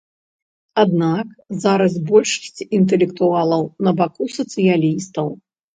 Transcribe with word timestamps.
Аднак 0.83 1.27
зараз 1.65 1.93
большасць 2.09 2.65
інтэлектуалаў 2.81 3.61
на 3.87 3.91
баку 4.03 4.23
сацыялістаў. 4.39 5.27